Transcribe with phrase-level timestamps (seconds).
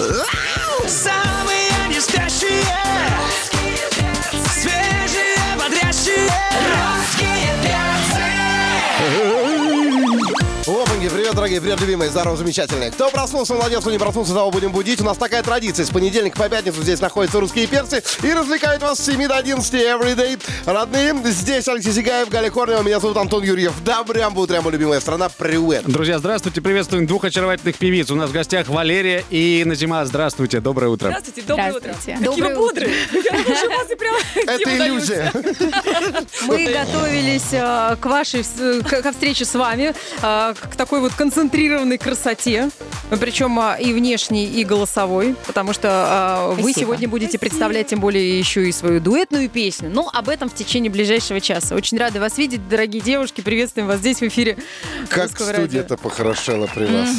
[0.00, 0.24] Самые
[0.86, 1.29] не
[11.30, 12.90] привет, дорогие, привет, любимые, здорово, замечательные.
[12.90, 15.00] Кто проснулся, молодец, кто не проснулся, того будем будить.
[15.00, 18.98] У нас такая традиция, с понедельника по пятницу здесь находятся русские перцы и развлекают вас
[18.98, 20.40] с 7 до 11 everyday.
[20.66, 23.74] Родные, здесь Алексей Сигаев, Галя Корнева, меня зовут Антон Юрьев.
[23.84, 25.84] Добрям утром, любимая страна, привет.
[25.84, 28.10] Друзья, здравствуйте, приветствуем двух очаровательных певиц.
[28.10, 30.04] У нас в гостях Валерия и Назима.
[30.06, 31.08] Здравствуйте, доброе утро.
[31.08, 32.18] Здравствуйте, доброе Здравствуйте.
[32.18, 32.26] утро.
[32.26, 32.94] Какие вы Доброе бодрые.
[33.12, 35.32] Я лучше вас и прям Это иллюзия.
[36.42, 41.12] Мы готовились э, к вашей вс- к, ко встрече с вами, э, к такой вот
[41.20, 42.70] концентрированной красоте,
[43.20, 46.80] причем э, и внешней, и голосовой, потому что э, вы Спасибо.
[46.80, 49.90] сегодня будете представлять тем более еще и свою дуэтную песню.
[49.90, 51.74] Но об этом в течение ближайшего часа.
[51.74, 53.42] Очень рада вас видеть, дорогие девушки.
[53.42, 54.56] Приветствуем вас здесь в эфире.
[55.10, 57.10] Как студия-то похорошела при вас.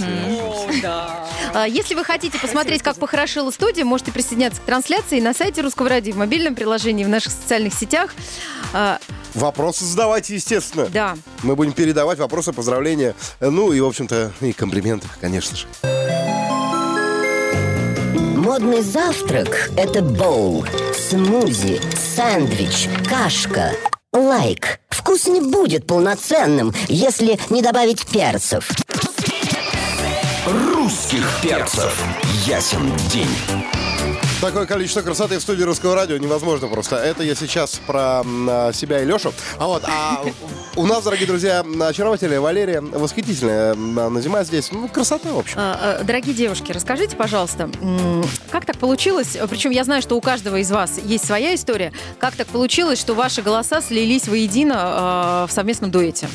[1.54, 5.90] А, Если вы хотите посмотреть, как похорошела студия, можете присоединяться к трансляции на сайте Русского
[5.90, 8.16] радио, в мобильном приложении, в наших социальных сетях.
[9.34, 10.88] Вопросы задавайте, естественно.
[10.88, 15.68] Да, Мы будем передавать вопросы, поздравления, ну и, в общем-то, и комплименты, конечно же.
[18.38, 21.80] Модный завтрак– это боул, смузи,
[22.16, 23.72] сэндвич, кашка.
[24.14, 24.80] Лайк.
[24.90, 28.70] Вкус не будет полноценным, если не добавить перцев.
[30.46, 32.04] Русских перцев
[32.46, 33.30] Ясен день
[34.42, 36.96] Такое количество красоты в студии русского радио невозможно просто.
[36.96, 39.32] Это я сейчас про а, себя и Лешу.
[39.60, 40.26] А вот, а
[40.76, 44.72] у нас, дорогие друзья, очаровательная Валерия, восхитительная м, а, Назима здесь.
[44.72, 45.60] Ну, красота, в общем.
[45.60, 47.70] А, а, Дорогие девушки, расскажите, пожалуйста,
[48.50, 52.36] как так получилось, причем я знаю, что у каждого из вас есть своя история, как
[52.36, 56.28] так получилось, что ваши голоса слились воедино в совместном дуэте?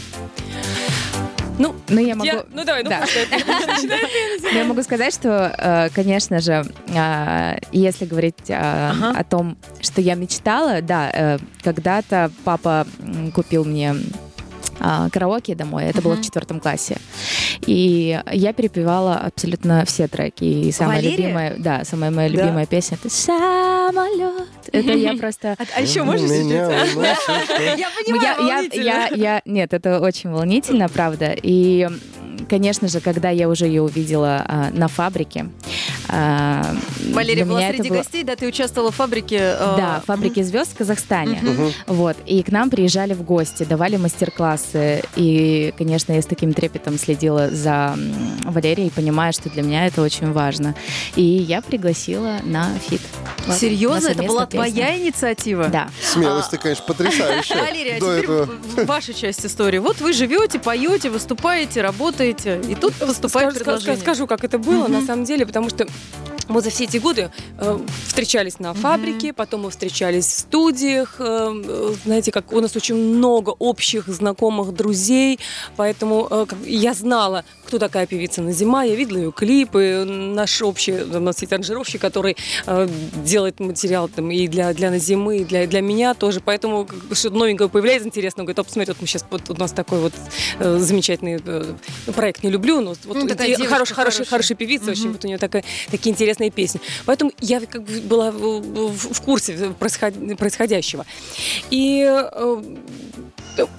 [1.58, 2.26] Ну, Ну, я могу...
[2.26, 3.04] я- ну давай, ну Да.
[4.52, 10.14] Я могу сказать, что, э, конечно же, э, если говорить э, о том, что я
[10.14, 12.86] мечтала, да, э, когда-то папа
[13.34, 13.94] купил мне
[14.78, 16.98] а, караоке домой, это было в четвертом классе.
[17.66, 20.44] И я перепевала абсолютно все треки.
[20.44, 21.16] И самая Валерия?
[21.16, 22.34] любимая, да, самая моя Да.
[22.36, 23.08] любимая песня это
[23.86, 24.48] «Самолет».
[24.72, 25.56] Это я просто...
[25.76, 26.28] А, еще можешь.
[26.30, 31.34] Я Ну, понимаю, я, я, я, нет, это очень волнительно, правда.
[31.40, 31.88] И,
[32.48, 37.88] конечно же, когда я уже ее увидела а, на фабрике, а, Валерия для была среди
[37.88, 39.36] было- гостей, да, ты участвовала в фабрике.
[39.38, 41.40] э, Да, фабрики звезд в Казахстане.
[41.86, 42.16] Вот.
[42.26, 45.02] И к нам приезжали в гости, давали мастер-классы.
[45.16, 47.96] И, конечно, я с таким трепетом следила за
[48.44, 50.74] Валерией, понимая, что для меня это очень важно.
[51.14, 53.00] И я пригласила на фит.
[53.58, 54.58] Серьезно, на это была песню.
[54.72, 55.68] твоя инициатива?
[55.68, 55.88] Да.
[56.02, 57.56] Смелость ты, конечно, потрясающая.
[57.62, 59.78] Валерия, а До теперь ваша часть истории.
[59.78, 63.96] Вот вы живете, поете, выступаете, работаете, и тут поступает Скажу, предложение.
[64.00, 65.86] скажу, как это было на самом деле, потому что
[66.48, 71.16] мы за все эти годы э, встречались на фабрике, потом мы встречались в студиях.
[71.18, 75.40] э, э, знаете, как у нас очень много общих знакомых друзей,
[75.76, 81.18] поэтому э, я знала, кто такая певица Назима, я видела ее клипы, наш общий, у
[81.20, 82.36] нас есть аранжировщик, который
[82.66, 82.88] э,
[83.24, 87.14] делает материал там, и для, для Назимы, и для, для меня тоже, поэтому как бы,
[87.16, 89.98] что новенькое появляется интересно, он говорит, оп, смотри, вот мы сейчас, вот у нас такой
[89.98, 90.12] вот
[90.60, 91.74] э, замечательный э,
[92.14, 94.56] проект, не люблю, но вот Ну, такая девушка хорошая, хорошая, хорошая.
[94.56, 96.80] певица, очень вот у нее такая, такие интересные песни.
[97.04, 101.04] Поэтому я как бы была в, курсе происход- происходящего.
[101.70, 102.62] И э,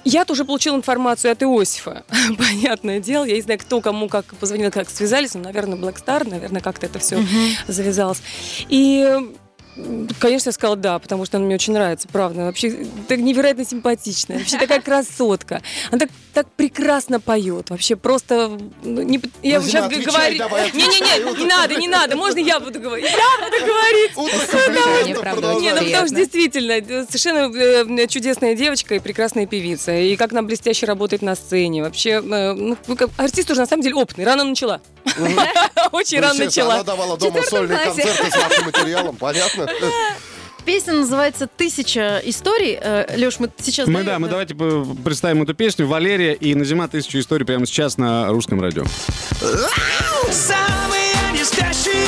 [0.04, 2.04] я тоже получила информацию от Иосифа.
[2.38, 3.26] Понятное дело.
[3.26, 5.34] Я не знаю, кто кому как позвонил, как связались.
[5.34, 7.20] Ну, наверное, Black Star, наверное, как-то это все
[7.68, 8.22] завязалось.
[8.70, 9.08] И
[10.20, 12.40] Конечно, я сказала да, потому что она мне очень нравится, правда.
[12.40, 15.62] Она вообще так невероятно симпатичная, вообще такая красотка.
[15.92, 18.60] Она так, так прекрасно поет, вообще просто...
[18.84, 20.38] ну, не- я Ну, сейчас Зина, отвечай говорю...
[20.38, 23.10] давай, Не-не-не, не надо, не надо, можно я буду говорить?
[23.10, 24.12] Я буду говорить!
[24.16, 25.60] Утро.
[25.60, 29.96] Не, ну потому что действительно совершенно э, чудесная девочка и прекрасная певица.
[29.98, 31.82] И как она блестяще работает на сцене.
[31.82, 32.78] Вообще, э, ну,
[33.18, 34.24] артист уже на самом деле опытный.
[34.24, 34.80] Рано начала.
[35.92, 36.74] Очень Ну, рано начала.
[36.76, 39.68] Она давала дома сольные концерты с вашим материалом, понятно?
[40.68, 42.78] Песня называется «Тысяча историй».
[43.16, 43.88] Леш, мы сейчас...
[43.88, 45.88] Мы, да, мы давайте п- представим эту песню.
[45.88, 48.84] Валерия и Назима «Тысячу историй» прямо сейчас на русском радио.
[50.30, 52.06] Самые не спящие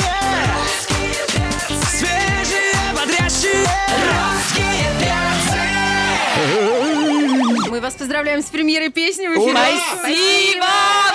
[1.90, 3.66] Свежие, бодрящие
[4.10, 4.84] Русские
[7.56, 9.56] перцы Мы вас поздравляем с премьерой песни в эфире.
[9.98, 11.09] Спасибо!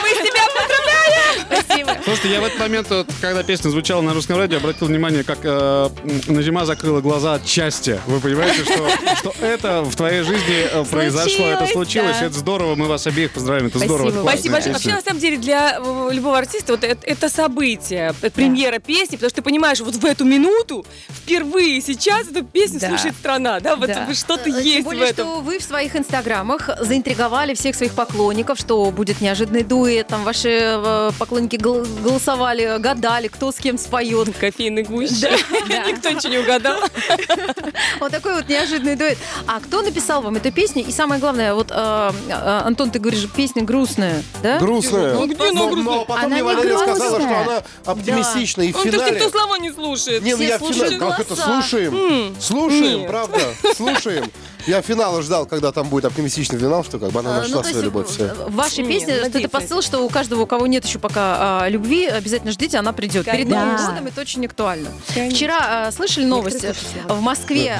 [1.61, 1.97] Спасибо.
[2.03, 5.39] Слушайте, я в этот момент, вот, когда песня звучала на русском радио, обратил внимание, как
[5.43, 5.89] э,
[6.27, 7.99] Назима закрыла глаза от счастья.
[8.07, 12.25] Вы понимаете, что, что это в твоей жизни э, произошло, это Случилось, да.
[12.27, 14.21] это здорово, мы вас обеих поздравим, это Спасибо здорово.
[14.29, 14.73] Спасибо большое.
[14.73, 19.15] Вообще, на самом деле, для э, любого артиста вот это, это событие, это премьера песни,
[19.15, 22.89] потому что ты понимаешь, вот в эту минуту, впервые сейчас эту песню Да.
[22.89, 24.13] слушает страна, да, вот Да.
[24.13, 25.27] что-то Э, есть Тем в более, этом.
[25.27, 30.49] что вы в своих инстаграмах заинтриговали всех своих поклонников, что будет неожиданный дуэт, там ваши
[30.51, 31.11] э,
[31.45, 34.35] поклонники гол- голосовали, гадали, кто с кем споет.
[34.37, 35.23] Кофейный гусь.
[35.67, 35.83] Да.
[35.89, 36.77] Никто ничего не угадал.
[37.99, 39.17] Вот такой вот неожиданный дуэт.
[39.47, 40.83] А кто написал вам эту песню?
[40.85, 44.59] И самое главное, вот, э, э, Антон, ты говоришь, песня грустная, да?
[44.59, 45.13] Грустная.
[45.13, 45.83] Ну, где она Но- грустная?
[45.95, 47.41] Но потом Она мне не Валерия сказала, что грустная.
[47.43, 49.11] она оптимистичная и в финале...
[49.15, 50.23] никто слова не слушает.
[50.23, 50.97] Не, ну Все я в финале...
[50.99, 51.35] Как это?
[51.35, 52.35] Слушаем.
[52.39, 53.09] Слушаем, Нет.
[53.09, 53.39] правда.
[53.75, 54.31] Слушаем.
[54.67, 57.63] Я финала ждал, когда там будет оптимистичный финал, что как бы она А, нашла ну,
[57.63, 58.07] свою любовь.
[58.09, 61.69] в- вашей Не, песне, это посыл, что у каждого, у кого нет еще пока а,
[61.69, 63.25] любви, обязательно ждите, она придет.
[63.25, 63.47] Перед.
[63.47, 64.89] Новым годом это очень актуально.
[65.31, 66.73] Вчера а, слышали новости
[67.07, 67.79] в Москве?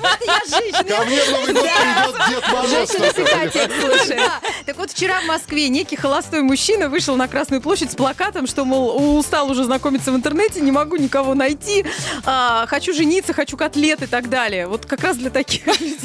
[0.00, 0.96] Вот я женщина.
[0.96, 2.70] Ко мне в Новый год придет Дед Мороз.
[2.70, 4.16] Женщина только, всегда текст слушает.
[4.16, 4.40] Да.
[4.66, 8.64] Так вот, вчера в Москве некий холостой мужчина вышел на Красную площадь с плакатом, что,
[8.64, 11.84] мол, устал уже знакомиться в интернете, не могу никого найти,
[12.24, 14.66] а, хочу жениться, хочу котлет и так далее.
[14.66, 15.96] Вот как раз для таких людей.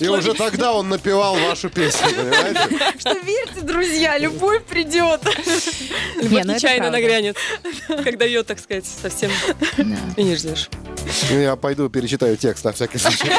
[0.00, 2.60] И уже тогда он напевал вашу песню, понимаете?
[2.98, 5.20] Что верьте, друзья, любовь придет.
[6.16, 6.90] Любовь ну нечаянно правда.
[6.90, 7.36] нагрянет,
[8.04, 9.30] когда ее, так сказать, совсем
[10.16, 10.68] и не ждешь.
[11.30, 13.30] Ну, Я пойду перечитаю текст на всякий случай.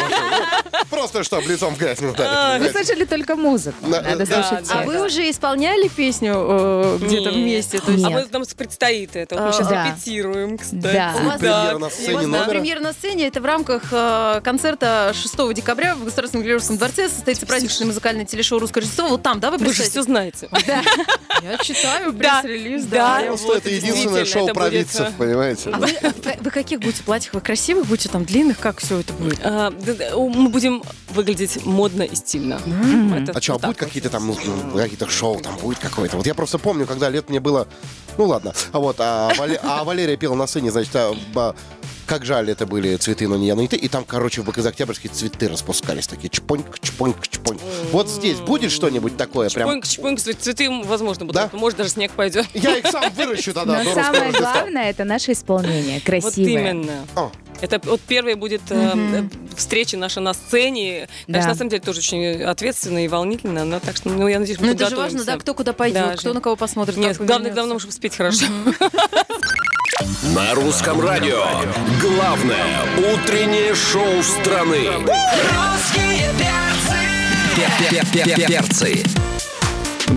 [0.90, 2.72] Просто чтобы лицом в грязь не Вы ударить.
[2.72, 3.78] слышали только музыку.
[3.88, 4.68] Надо слушать.
[4.72, 7.80] А вы уже исполняли песню э, где-то вместе?
[8.06, 9.36] А вот нам предстоит это.
[9.36, 9.88] Вот мы А, сейчас да.
[9.88, 10.82] репетируем, кстати.
[10.82, 11.16] Да.
[11.20, 11.80] У вас Премьера Да.
[11.80, 12.50] на У сцене номера.
[12.50, 13.28] премьера на сцене.
[13.28, 18.60] Это в рамках э, концерта 6 декабря в Государственном Георгиевском дворце состоится праздничное музыкальное телешоу
[18.60, 19.08] «Русское Рождество».
[19.08, 20.50] Вот там, да, вы Вы же все знаете.
[21.42, 23.22] Я читаю пресс-релиз, Да.
[23.22, 25.70] это единственное шоу провидцев, а, понимаете?
[25.72, 27.34] А вы, вы- вы каких будете платьях?
[27.34, 28.60] Вы красивых будете, там, длинных?
[28.60, 29.39] Как все это будет?
[29.44, 32.60] А, Мы будем выглядеть модно и стильно.
[33.34, 33.78] А что, вот а вот.
[33.78, 36.18] какие-то там, ну, ну, какие-то шоу там будет какое-то?
[36.18, 37.68] Вот я просто помню, когда лет мне было,
[38.18, 39.32] ну ладно, а вот, а,
[39.64, 41.56] а Валерия пела на сцене, значит, а,
[42.10, 43.76] как жаль, это были цветы, но не я, но не ты.
[43.76, 47.62] И там, короче, в БКЗ Октябрьские цветы распускались такие, чпоньк, чпоньк, чпоньк.
[47.92, 49.70] Вот здесь будет что-нибудь такое прям?
[49.84, 49.88] Чпоньк,
[50.20, 51.40] чпоньк, цветы, возможно, будут.
[51.40, 51.50] Да?
[51.56, 52.48] Может, даже снег пойдет.
[52.56, 53.84] Я их сам выращу тогда.
[53.84, 56.72] Но самое главное это наше исполнение, Вот красивое.
[56.72, 57.06] именно.
[57.62, 59.24] Это вот первая будет э,
[59.56, 61.08] встреча наша на сцене.
[61.26, 61.48] Конечно, Да.
[61.50, 64.68] на самом деле тоже очень ответственно и волнительно, но так что, ну, я надеюсь, мы
[64.68, 66.34] Ну, это же важно, да, кто куда пойдет, Да, кто же.
[66.36, 66.98] на кого посмотрит.
[66.98, 68.46] Нет, главное, главное, чтобы спеть хорошо.
[70.36, 71.44] На русском радио.
[72.02, 74.88] Главное утреннее шоу страны.
[74.98, 78.48] Русские перцы.
[78.48, 79.04] Перцы.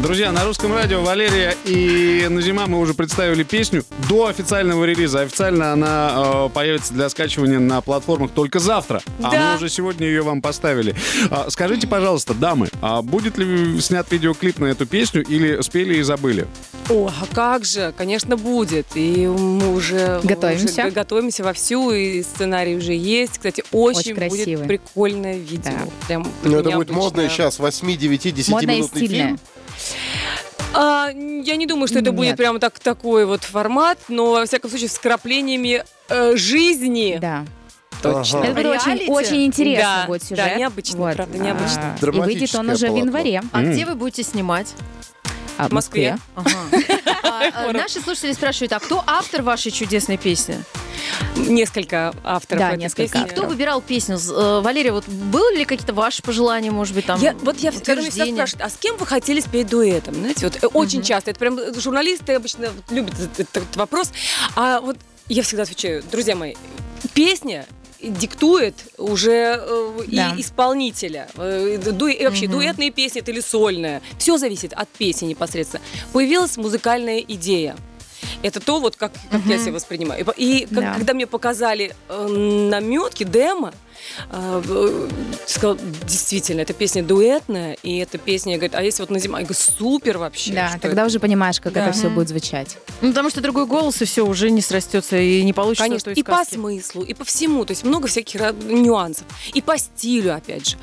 [0.01, 5.21] Друзья, на русском радио Валерия и Назима мы уже представили песню до официального релиза.
[5.21, 9.03] Официально она э, появится для скачивания на платформах только завтра.
[9.23, 9.51] А Да.
[9.51, 10.95] мы уже сегодня ее вам поставили.
[11.31, 16.03] А, скажите, пожалуйста, дамы, а будет ли снят видеоклип на эту песню или спели и
[16.03, 16.47] забыли?
[16.89, 18.87] О, а как же, конечно, будет.
[18.95, 20.83] И мы уже Готовимся.
[20.87, 23.33] уже готовимся вовсю, и сценарий уже есть.
[23.35, 24.57] Кстати, очень, Очень красивый.
[24.57, 25.71] будет прикольное видео.
[25.73, 26.07] Да.
[26.09, 26.97] Прям ну это будет необычное.
[26.97, 29.27] модно сейчас, 8, 9, 10 Модное и минутный стильное.
[29.29, 29.41] фильм.
[30.75, 32.37] А, я не думаю, что это будет Нет.
[32.37, 37.19] прям так, такой вот формат, но, во всяком случае, с вкраплениями э, жизни.
[37.21, 37.45] Да.
[38.03, 38.41] Точно.
[38.41, 38.49] Ага.
[38.49, 40.57] Это будет очень, очень интересно Да, будет да, сюжет.
[40.59, 41.97] необычно, правда, необычно.
[42.01, 43.05] А, И выйдет он уже в полотно.
[43.07, 43.43] январе.
[43.53, 44.75] А где вы будете снимать?
[45.59, 46.19] А, В Москве.
[46.35, 46.51] Ага.
[47.25, 50.63] А, а, Наши слушатели спрашивают, а кто автор вашей чудесной песни?
[51.37, 53.29] Несколько авторов Да, несколько песни.
[53.29, 54.19] Кто выбирал песню?
[54.19, 57.21] Э, Валерия, вот были ли какие-то ваши пожелания, может быть, там?
[57.21, 60.15] Я, вот я когда всегда спрашивают, а с кем вы хотели спеть дуэтом?
[60.15, 64.13] Знаете, вот э, очень часто, это прям э, журналисты обычно любят этот, этот вопрос.
[64.55, 64.97] А вот
[65.29, 66.55] я всегда отвечаю, друзья мои,
[67.15, 67.67] песня
[68.11, 70.35] диктует уже э, и Да.
[70.37, 71.29] исполнителя.
[71.37, 74.03] Э, ду- и вообще, дуэтные песни это или сольная.
[74.19, 75.83] Все зависит от песни непосредственно.
[76.13, 77.77] Появилась музыкальная идея.
[78.43, 80.25] Это то, вот как, как я себя воспринимаю.
[80.37, 80.95] И И, как- Да.
[80.95, 83.73] когда мне показали э, наметки, демо,
[84.31, 85.09] э,
[85.47, 89.45] сказал, действительно, эта песня дуэтная, и эта песня, говорит, а если вот на зима, я
[89.47, 90.53] говорю, супер вообще.
[90.53, 91.07] Да, тогда это».
[91.07, 91.85] уже понимаешь, как Да.
[91.87, 92.77] это все будет звучать.
[93.01, 96.21] Ну, потому что другой голос, и все, уже не срастется, и не получится Конечно, той
[96.21, 100.69] и по смыслу, и по всему, то есть много всяких нюансов, и по стилю, опять
[100.71, 100.77] же.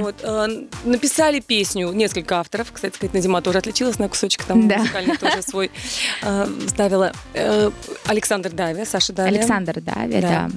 [0.00, 0.46] Вот, э,
[0.84, 4.78] написали песню несколько авторов, кстати сказать, Назима тоже отличилась на кусочек там Да.
[4.78, 5.70] музыкальный тоже свой
[6.22, 7.12] э, ставила.
[7.34, 7.70] Э,
[8.06, 9.28] Александр Давя, Саша Давя.
[9.28, 10.48] Александр Дави, Да.
[10.48, 10.50] да.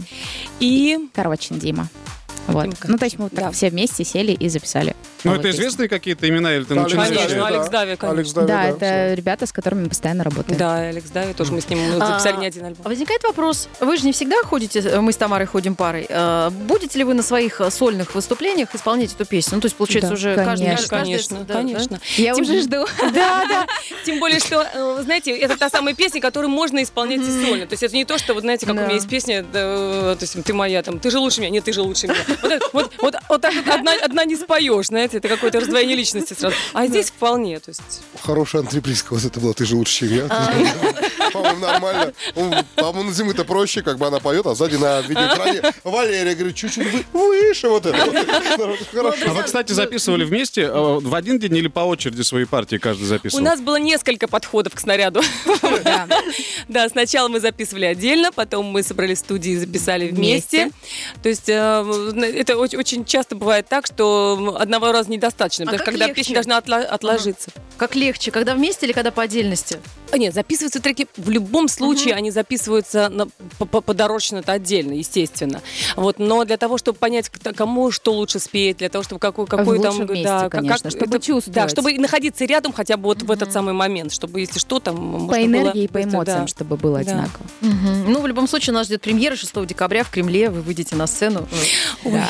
[0.59, 1.87] И Короче, Дима.
[2.47, 2.67] Вот.
[2.85, 3.43] Ну, то есть мы вот Да.
[3.43, 4.95] так все вместе сели и записали.
[5.23, 7.15] Ну, это известные какие-то имена, или ты начинаешь?
[7.15, 7.47] Конечно, да.
[7.47, 8.41] Алекс Дави, конечно.
[8.43, 10.57] Да, это ребята, с которыми мы постоянно работаем.
[10.57, 12.81] Да, Алекс Дави тоже мы с ним ну, записали А, не один альбом.
[12.85, 16.49] А Возникает вопрос, вы же не всегда ходите, э, мы с Тамарой ходим парой, э,
[16.51, 19.55] будете ли вы на своих э, сольных выступлениях исполнять эту песню?
[19.55, 20.65] Ну, то есть, получается, уже каждый...
[20.65, 20.87] конечно.
[20.87, 21.99] каждый- Конечно, конечно.
[22.17, 22.85] Я уже жду.
[23.13, 23.67] Да, да.
[24.05, 27.65] Тем более, что, э, знаете, это та самая песня, которую можно исполнять и сольно.
[27.67, 30.17] То есть это не то, что, вот знаете, как у меня есть песня, да, то
[30.21, 32.59] есть ты моя, там, ты же лучше меня, нет, ты же лучше меня.
[32.73, 36.55] Вот, так вот одна, одна не споешь, знаете, это какое-то раздвоение личности сразу.
[36.73, 38.01] А здесь вполне, то есть...
[38.21, 40.27] Хорошая антрепризка вот это была, ты же лучше, чем я.
[41.33, 42.13] По-моему, нормально.
[42.35, 46.55] Ну, По-моему, на зимы-то проще, как бы она поет, а сзади на видеоэкране Валерия говорит,
[46.55, 47.97] чуть-чуть вы- выше вот это.
[48.93, 49.23] Хорошо.
[49.27, 53.03] А вы, кстати, записывали вместе э, в один день или по очереди свои партии каждый
[53.03, 53.43] У записывал?
[53.43, 55.21] нас было несколько подходов к снаряду.
[56.67, 56.87] Да.
[56.89, 60.71] Сначала мы записывали отдельно, потом мы собрались в студии и записали вместе.
[61.21, 61.53] То есть э,
[62.35, 66.35] это очень, часто бывает так, что одного раза недостаточно, А потому что как когда песня
[66.35, 67.51] должна отложиться.
[67.77, 69.79] Как легче, когда вместе или когда по отдельности?
[70.11, 73.27] А, Нет, записываются треки в любом случае, они записываются на,
[73.57, 75.61] по- по- подорожно-то отдельно, естественно.
[75.95, 79.45] Вот, но для того, чтобы понять, кто- кому что лучше спеть, для того, чтобы какой,
[79.47, 80.05] какой Лучше там...
[80.07, 81.55] вместе, да, как- конечно, чтобы чувствовать.
[81.55, 84.95] Да, чтобы находиться рядом хотя бы вот в этот самый момент, чтобы, если что, там...
[84.95, 86.47] По можно было энергии и по эмоциям, да.
[86.47, 87.11] чтобы было Да.
[87.11, 87.45] одинаково.
[87.61, 90.49] Ну, в любом случае, нас ждет премьера 6 декабря в Кремле.
[90.49, 91.47] Вы выйдете на сцену.
[92.03, 92.27] Да.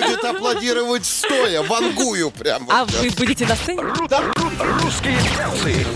[0.00, 2.66] Будет аплодировать стоя, вангую прям.
[2.70, 3.82] А вы будете на сцене?
[3.82, 5.86] Русские перцы.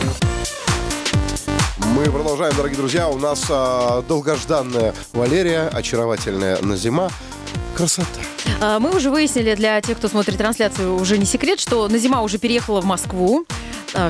[1.96, 3.08] Мы продолжаем, дорогие друзья.
[3.08, 7.10] У нас а, долгожданная Валерия, очаровательная Назима.
[7.74, 8.20] Красота.
[8.60, 12.36] А, Мы уже выяснили для тех, кто смотрит трансляцию, уже не секрет, что Назима уже
[12.36, 13.46] переехала в Москву.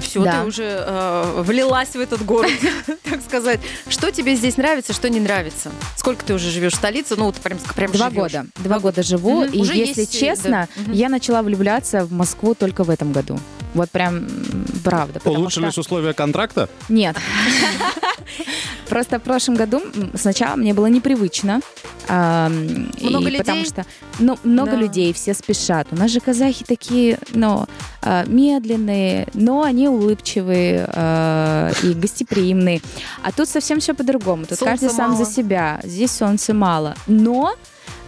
[0.00, 0.40] Все, Да.
[0.42, 2.50] ты уже э, влилась в этот город,
[3.04, 3.60] так сказать.
[3.88, 5.70] Что тебе здесь нравится, что не нравится?
[5.96, 7.14] Сколько ты уже живешь в столице?
[7.16, 8.22] Ну, вот прям, прям Два живешь.
[8.22, 8.46] года.
[8.56, 9.44] Два года живу.
[9.44, 10.92] И Уже если есть, э, честно, да.
[10.92, 13.38] Я начала влюбляться в Москву только в этом году.
[13.74, 14.26] Вот прям
[14.82, 15.20] правда.
[15.24, 16.68] Улучшились что- условия контракта?
[16.88, 17.16] Нет.
[18.88, 19.82] Просто в прошлом году
[20.14, 21.60] сначала мне было непривычно.
[22.08, 23.38] ам, и Много людей?
[23.38, 23.84] Потому что
[24.20, 24.76] ну, много Да.
[24.76, 25.88] людей, все спешат.
[25.90, 27.66] У нас же казахи такие, ну,
[28.02, 32.80] а, медленные, но они улыбчивые а, и гостеприимные.
[33.22, 34.46] А тут совсем все по-другому.
[34.46, 35.24] Тут Солнца каждый сам мало.
[35.24, 35.80] за себя.
[35.84, 36.94] Здесь солнца мало.
[37.06, 37.54] Но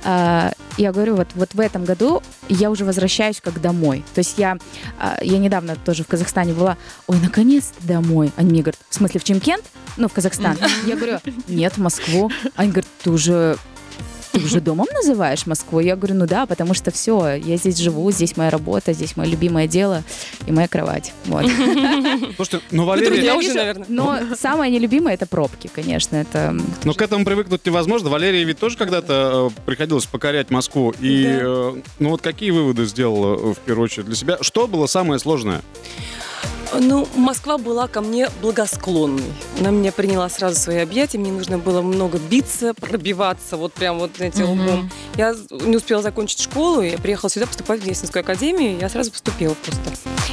[0.04, 4.04] а, я говорю, вот, вот в этом году я уже возвращаюсь как домой.
[4.14, 4.56] То есть я,
[4.98, 8.32] а, я недавно тоже в Казахстане была, ой, наконец-то домой.
[8.36, 9.64] Они мне говорят, в смысле в Чимкент?
[9.96, 10.56] Ну, в Казахстан.
[10.86, 12.30] Я говорю, нет, в Москву.
[12.54, 13.58] Они говорят, ты уже
[14.38, 15.80] ты уже домом называешь Москву?
[15.80, 19.28] Я говорю, ну да, потому что все, я здесь живу, здесь моя работа, здесь мое
[19.28, 20.02] любимое дело
[20.46, 21.12] и моя кровать.
[21.26, 21.44] Вот.
[22.36, 23.10] Слушайте, ну, Ну, Валерия...
[23.10, 23.86] друзья уже, наверное.
[23.88, 26.16] Но самое нелюбимое это пробки, конечно.
[26.16, 28.10] Это Но к этому привыкнуть невозможно.
[28.10, 30.94] Валерия ведь тоже когда-то э, приходилось покорять Москву.
[31.00, 31.30] И, Да.
[31.42, 34.38] э, ну вот какие выводы сделала э, в первую очередь для себя?
[34.40, 35.62] Что было самое сложное?
[36.74, 39.24] Ну, Москва была ко мне благосклонной.
[39.58, 41.18] Она меня приняла сразу в свои объятия.
[41.18, 44.50] Мне нужно было много биться, пробиваться, вот прям вот эти Мгм.
[44.60, 44.90] лбом.
[45.16, 49.54] Я не успела закончить школу, я приехала сюда поступать в Деснинскую академию, я сразу поступила
[49.54, 49.80] просто.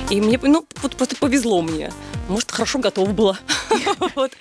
[0.09, 1.91] И мне, ну, вот просто повезло мне.
[2.27, 3.37] Может, хорошо готова была.
[4.15, 4.31] Вот.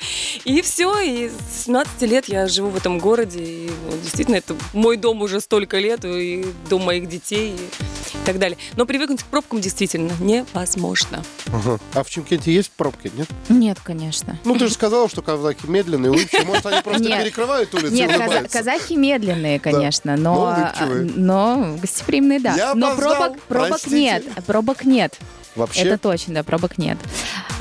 [0.44, 4.54] И все, и с 17 лет я живу в этом городе, и вот действительно, это
[4.72, 8.56] мой дом уже столько лет, и дом моих детей, и так далее.
[8.76, 11.22] Но привыкнуть к пробкам действительно невозможно.
[11.52, 11.78] Ага.
[11.92, 13.28] А в Чимкенте есть пробки, нет?
[13.48, 14.36] нет, конечно.
[14.44, 16.44] Ну, ты же сказала, что казахи медленные, улыбчивые.
[16.46, 17.22] Может, они просто Нет.
[17.22, 18.58] перекрывают улицу Нет, улыбаются?
[18.58, 21.12] казахи медленные, конечно, Но но, улыбчивые.
[21.14, 22.54] но гостеприимные, да.
[22.56, 23.96] Я но опоздал, пробок, пробок простите.
[23.96, 25.16] нет, пробок нет.
[25.54, 25.82] Вообще?
[25.82, 26.98] Это точно, да, пробок нет.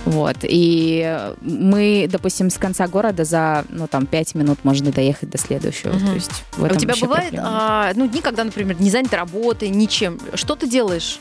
[0.06, 0.38] Вот.
[0.42, 5.94] И мы, допустим, с конца города за, ну, там, пять минут можно доехать до следующего.
[5.94, 6.08] Мгм.
[6.08, 9.18] То есть в А у этом тебя бывает, а, ну, дни, когда, например, не занята
[9.18, 10.20] работой, ничем.
[10.34, 11.20] Что ты делаешь?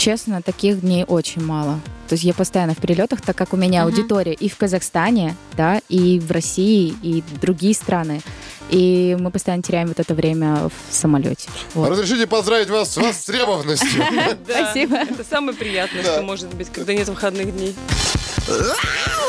[0.00, 1.78] Честно, таких дней очень мало.
[2.08, 3.90] То есть я постоянно в перелетах, так как у меня Мгм.
[3.92, 8.22] аудитория и в Казахстане, да, и в России, и другие страны.
[8.70, 11.50] И мы постоянно теряем вот это время в самолете.
[11.74, 11.90] Вот.
[11.90, 14.02] Разрешите поздравить вас с востребованностью.
[14.48, 14.96] Спасибо.
[14.96, 17.76] Это самое приятное, что может быть, когда нет выходных дней.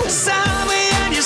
[0.08, 1.20] Самые не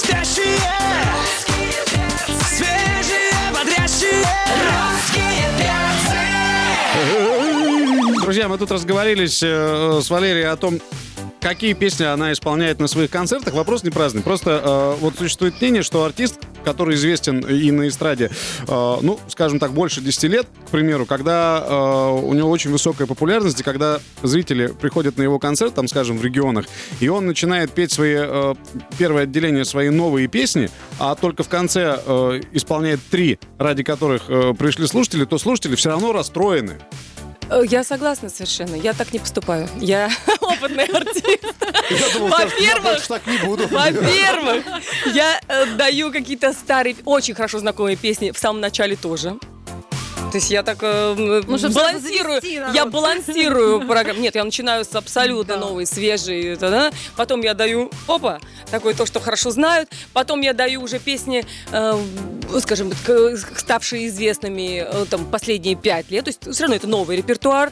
[8.26, 10.80] Друзья, мы тут разговорились э, с Валерией о том,
[11.40, 13.54] какие песни она исполняет на своих концертах.
[13.54, 14.24] Вопрос не праздный.
[14.24, 18.32] Просто э, вот существует мнение, что артист, который известен и на эстраде,
[18.68, 23.06] э, ну, скажем так, больше 10 лет, к примеру, когда э, у него очень высокая
[23.06, 26.66] популярность, и когда зрители приходят на его концерт, там, скажем, в регионах,
[27.00, 28.56] и он начинает петь свои э,
[28.98, 34.56] первое отделение, свои новые песни, а только в конце э, исполняет три, ради которых э,
[34.58, 36.80] пришли слушатели, то слушатели все равно расстроены.
[37.50, 38.76] Э, Я согласна совершенно.
[38.76, 39.68] Я так не поступаю.
[39.80, 40.10] Я
[40.42, 41.56] опытный артист.
[41.90, 43.68] Я думал, скажешь, я Во-первых, так не буду.
[43.68, 44.66] Во-первых,
[45.14, 49.38] я э, даю какие-то старые, очень хорошо знакомые песни в самом начале тоже.
[50.36, 52.42] То есть я так э, Ну, балансирую,
[52.74, 54.20] я балансирую программу.
[54.20, 55.62] Нет, я начинаю с абсолютно Да.
[55.62, 56.92] новой, свежей, да-да.
[57.16, 61.98] потом я даю, опа, такое то, что хорошо знают, потом я даю уже песни, э,
[62.60, 62.92] скажем,
[63.56, 67.72] ставшие известными э, там последние пять лет, то есть все равно это новый репертуар,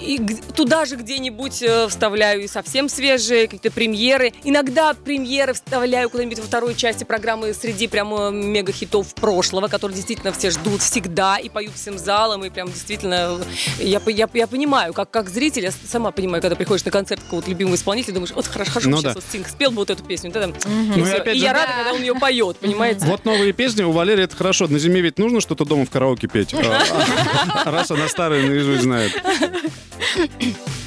[0.00, 0.18] и
[0.56, 6.46] туда же где-нибудь э, вставляю и совсем свежие какие-то премьеры, иногда премьеры вставляю куда-нибудь во
[6.46, 11.99] второй части программы среди прямо мега-хитов прошлого, которые действительно все ждут всегда и поют всем
[12.00, 13.38] залом, и прям действительно
[13.78, 17.48] я, я, я понимаю, как, как зритель, я сама понимаю, когда приходишь на концерт какого-то
[17.50, 19.20] любимого исполнителя, думаешь, вот хорошо, хорошо Ну сейчас да.
[19.20, 21.72] вот Стинг спел бы вот эту песню, и, Ну и опять И же- я рада,
[21.76, 23.06] когда он ее поет, понимаете?
[23.06, 24.66] Вот новые песни у Валерии это хорошо.
[24.68, 26.54] На зиме ведь нужно что-то дома в караоке петь.
[26.70, 29.12] А, а, Раз она старая наизусть знает.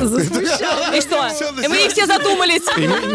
[0.00, 1.28] И что?
[1.62, 2.62] И мы все задумались.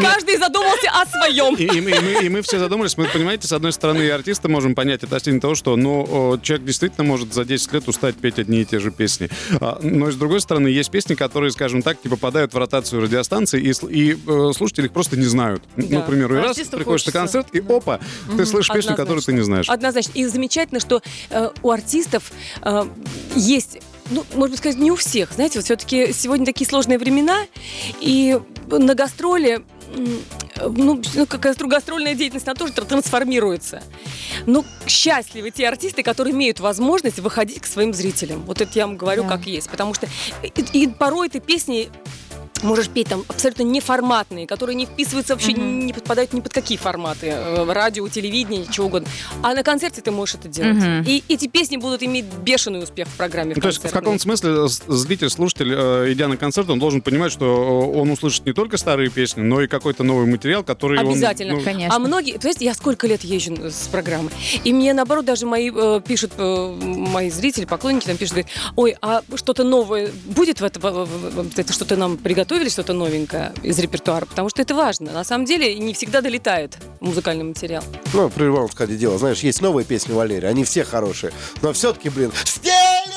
[0.02, 1.56] Каждый задумался о своем.
[1.56, 4.10] И, и мы, и мы- и мы все задумались, мы, понимаете, с одной стороны, и
[4.10, 8.40] артиста можем понять относительно того, что ну, человек действительно может за 10 лет устать петь
[8.40, 9.30] одни и те же песни.
[9.60, 13.62] А, но, с другой стороны, есть песни, которые, скажем так, не попадают в ротацию радиостанции,
[13.62, 15.64] и, и, э, слушатели их просто не знают.
[15.76, 16.02] Ну, Да.
[16.02, 18.00] примеру, и раз приходишь на концерт, и опа,
[18.38, 19.70] ты слышишь песню, которую ты не знаешь.
[19.70, 20.12] Однозначно.
[20.16, 22.32] И замечательно, что э, у артистов
[22.62, 22.86] э,
[23.36, 25.32] есть ну, можно сказать, не у всех.
[25.34, 27.46] Знаете, вот все-таки сегодня такие сложные времена,
[28.02, 28.40] и
[28.70, 29.64] на гастроли
[29.96, 31.28] ну, ну,
[31.68, 33.82] гастрольная деятельность, она тоже тр- трансформируется.
[34.46, 38.44] Но счастливы те артисты, которые имеют возможность выходить к своим зрителям.
[38.44, 39.30] Вот это я вам говорю, Да.
[39.30, 39.70] как есть.
[39.70, 40.08] Потому что
[40.44, 41.90] и, и порой ты песни
[42.64, 47.28] можешь петь там абсолютно неформатные, которые не вписываются вообще, не подпадают ни под какие форматы,
[47.28, 49.08] э, радио, телевидение, чего угодно.
[49.44, 50.76] А на концерте ты можешь это делать.
[50.78, 51.04] Мгм.
[51.08, 53.54] И эти песни будут иметь бешеный успех в программе.
[53.56, 57.32] Ну, то есть в каком-то смысле зритель, слушатель, э, идя на концерт, он должен понимать,
[57.32, 57.46] что
[57.94, 61.54] э, он услышит не только старые песни, но и какой-то новый материал, который он, Обязательно.
[61.56, 61.96] ну, Конечно.
[61.96, 64.32] А многие, знаете, я сколько лет езжу с программой,
[64.64, 68.96] и мне наоборот даже мои э, пишут, э, мои зрители, поклонники там пишут, говорят, ой,
[69.02, 72.18] а что-то новое будет в это, в- в- в- это что-то нам
[72.50, 75.12] приготовили, что-то новенькое из репертуара, потому что это важно.
[75.12, 77.84] На самом деле не всегда долетает музыкальный материал.
[78.14, 79.20] Ну, прервал, кстати, дело.
[79.20, 81.32] Знаешь, есть новые песни Валерии, они все хорошие.
[81.62, 82.32] Но все-таки, блин,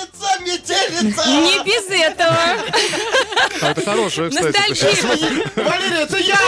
[0.03, 1.29] стелится, метелится!
[1.29, 2.37] Не без этого.
[3.61, 4.47] а это хорошее, кстати.
[4.47, 5.47] Ностальгия.
[5.57, 6.39] Валерия, это я!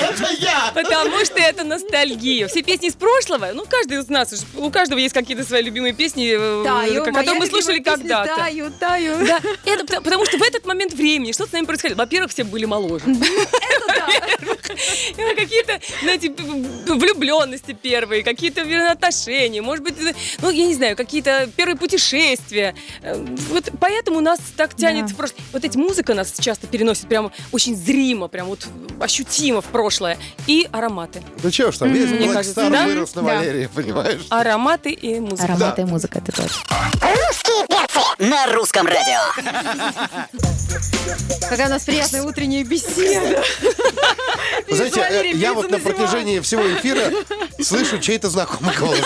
[0.00, 0.72] Это я!
[0.74, 2.48] Потому что это ностальгия.
[2.48, 6.34] Все песни из прошлого, ну, каждый из нас, у каждого есть какие-то свои любимые песни,
[6.34, 8.34] э, Таю, которые мы слушали когда-то.
[8.36, 9.26] Таю, таю.
[9.26, 11.98] Да, это потому, что в этот момент времени что с нами происходило?
[11.98, 13.04] Во-первых, все были моложе.
[13.06, 14.58] Во-первых,
[15.36, 16.30] Какие-то, знаете,
[16.86, 19.94] влюбленности первые, какие-то отношения, может быть,
[20.40, 22.41] ну, я не знаю, какие-то первые путешествия.
[22.50, 23.14] Э,
[23.50, 25.12] Вот поэтому нас так тянет Да.
[25.12, 25.40] в прошлое.
[25.52, 28.66] Вот эти музыка нас часто переносит прямо очень зримо, прям вот
[29.00, 30.18] ощутимо в прошлое.
[30.46, 31.22] И ароматы.
[31.42, 32.84] Ну чего ж там, весь Мне кажется, да?
[32.86, 33.34] вырос на Да.
[33.36, 34.26] Валерии, понимаешь?
[34.30, 35.44] Ароматы и музыка.
[35.44, 36.58] Аромат и музыка, это точно.
[38.18, 39.20] На русском радио.
[41.48, 43.42] Какая у нас приятная утренняя беседа.
[44.70, 47.10] Знаете, я вот на протяжении всего эфира
[47.60, 49.00] слышу чей-то знакомый голос.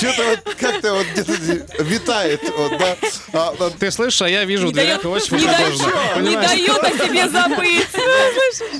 [0.00, 2.40] Что-то вот как-то вот где-то витает.
[2.56, 2.96] Вот, да.
[3.34, 6.20] А, а, Ты слышишь, а я вижу в Не дверях дает, Иосифа не дает, Задорнова.
[6.20, 7.88] не дает о себе забыть.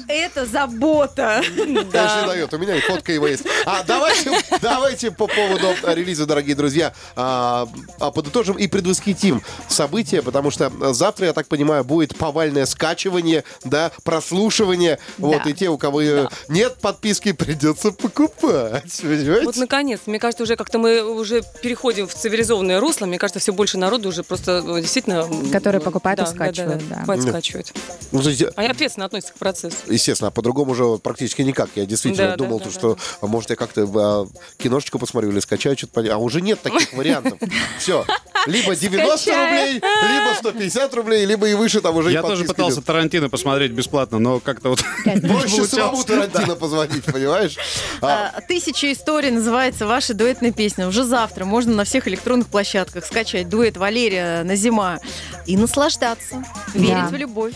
[0.09, 1.42] Это забота.
[1.54, 2.54] Конечно, дает.
[2.54, 3.44] У меня и фотка его есть.
[3.66, 10.50] А давайте, давайте по поводу релиза, дорогие друзья, а, а, подытожим и предвосхитим события, потому
[10.50, 14.98] что завтра, я так понимаю, будет повальное скачивание, да, прослушивание.
[15.18, 19.00] Вот, и те, у кого э, нет подписки, придется покупать.
[19.02, 19.44] Понимаете?
[19.44, 23.07] Вот наконец, мне кажется, уже как-то мы уже переходим в цивилизованное русло.
[23.07, 25.29] Мне кажется, все больше народу уже просто ну, действительно...
[25.53, 26.96] Которые покупают и да, скачивают, да.
[26.96, 27.73] покупают и скачивают.
[28.12, 29.77] Ну, знаете, Они ответственно относятся к процессу.
[29.87, 31.70] Естественно, а по-другому уже практически никак.
[31.75, 34.27] Я действительно Да, да, думал, да, то, да, что, а может, я как-то а,
[34.59, 36.01] киношечку посмотрю или скачаю что-то.
[36.12, 37.38] А уже нет таких вариантов.
[37.79, 38.05] Все.
[38.46, 39.46] Либо 90 Скачаю.
[39.46, 42.87] рублей, либо 150 рублей, либо и выше там уже Я тоже пытался идет.
[42.87, 44.83] Тарантино посмотреть бесплатно, но как-то вот...
[45.05, 47.57] Проще самому Тарантино позвонить, понимаешь?
[48.01, 50.88] А, А, Тысяча историй называется ваша дуэтная песня.
[50.88, 54.99] Уже завтра можно на всех электронных площадках скачать дуэт Валерия на зима
[55.47, 57.09] и наслаждаться, верить Да.
[57.09, 57.55] в любовь.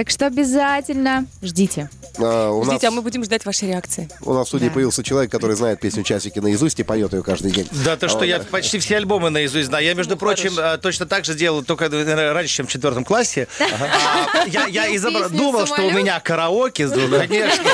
[0.00, 1.90] Так что обязательно ждите.
[2.18, 4.08] А, у, нас, Ждите, а мы будем ждать вашей реакции.
[4.22, 4.72] у нас в студии Да.
[4.72, 7.68] появился человек, который знает песню «Часики» наизусть и поет ее каждый день.
[7.84, 8.46] Да, то, что Вот, я да.
[8.50, 9.84] почти все альбомы наизусть знаю.
[9.84, 10.74] Я, между Ну, прочим, хорошо.
[10.74, 13.46] э, точно так же делал, только наверное, раньше, чем в четвертом классе.
[13.60, 15.94] А, Я, я Песню думал, что у «Самолет»?
[15.96, 16.88] меня караоке,
[17.28, 17.64] конечно,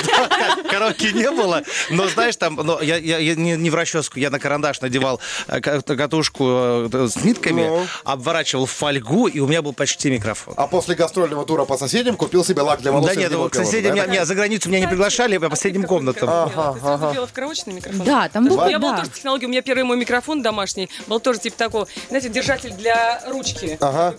[0.68, 1.62] караоке не было.
[1.90, 5.20] Но знаешь, там, но я, я- я не, не в расческу, я на карандаш надевал
[5.46, 6.44] э, ка- катушку
[6.92, 7.86] э, с нитками, Ну.
[8.04, 10.54] обворачивал в фольгу, и у меня был почти микрофон.
[10.56, 13.06] А после гастрольного тура по соседям купил себе лак для волос.
[13.06, 16.28] Да нет, к соседям, меня, не, за границу меня не приглашали, по соседним комнатам.
[16.30, 18.04] Ага, Ты в караочный микрофон?
[18.04, 18.98] Да, там был, У меня была да.
[18.98, 23.22] тоже технология, у меня первый мой микрофон домашний был тоже типа такого, знаете, держатель для
[23.28, 23.76] ручки.
[23.80, 24.14] Ага.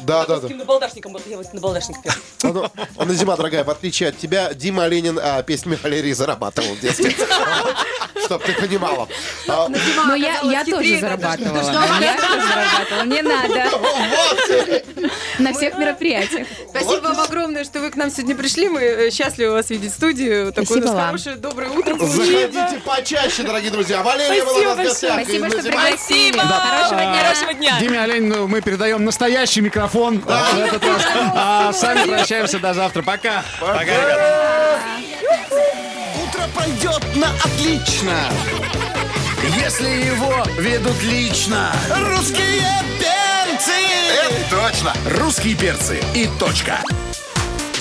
[0.00, 0.48] Да, да, да.
[0.54, 2.12] набалдашником был, я вот набалдашник пел.
[2.42, 2.64] А ну,
[2.96, 6.80] а ну, Зима, дорогая, в отличие от тебя, Дима Ленин а, песнями Валерии зарабатывал в
[6.80, 7.14] детстве.
[8.24, 9.08] Чтоб ты понимала.
[9.48, 11.56] А, Но я, я тоже зарабатывала.
[12.00, 13.04] Я тоже зарабатывала.
[13.04, 13.70] Не надо.
[15.38, 16.46] На всех мероприятиях.
[16.68, 18.68] Спасибо вам огромное, что вы к нам сегодня пришли.
[18.68, 20.50] Мы э, счастливы вас видеть в студии.
[20.50, 21.06] Такое у Спасибо нас вам.
[21.06, 21.96] хорошее, доброе утро.
[21.98, 24.02] Заходите почаще, дорогие друзья.
[24.02, 25.20] Валерия была у нас в гостях.
[25.22, 26.38] Спасибо, что пригласили.
[26.38, 27.22] Хорошего дня.
[27.22, 27.80] Хорошего дня.
[27.80, 31.02] Диме Оленину мы передаем настоящий микрофон а, в этот раз.
[31.14, 33.02] А сами прощаемся до завтра.
[33.02, 33.44] Пока.
[33.60, 34.78] Пока, ребята.
[36.22, 38.16] Утро пройдет на отлично,
[39.62, 41.72] если его ведут лично.
[41.88, 42.64] Русские
[42.98, 43.72] перцы!
[44.26, 44.92] Это точно!
[45.18, 46.80] Русские перцы и точка.